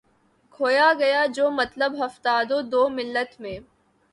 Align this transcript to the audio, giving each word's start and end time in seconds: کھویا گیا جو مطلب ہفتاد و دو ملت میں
کھویا 0.53 0.91
گیا 0.99 1.25
جو 1.33 1.49
مطلب 1.51 1.91
ہفتاد 2.05 2.51
و 2.51 2.61
دو 2.61 2.87
ملت 2.89 3.39
میں 3.41 3.57